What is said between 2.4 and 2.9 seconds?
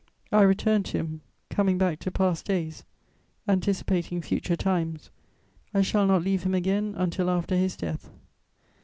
days,